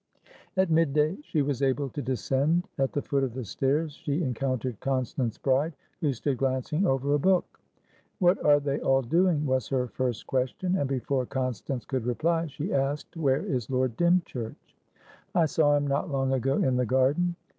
[0.57, 4.23] At mid day she was able to descend At the foot of the stairs, she
[4.23, 7.59] encountered Constance Bride, who stood glancing over a book.
[8.17, 10.75] "What are they all doing?" was her first question.
[10.75, 14.75] And, before Constance could reply, she asked "Where is Lord Dymchurch?"
[15.35, 17.35] "I saw him not long ago in the garden."